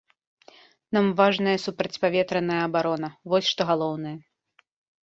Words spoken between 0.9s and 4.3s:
Нам важная супрацьпаветраная абарона, вось што галоўнае.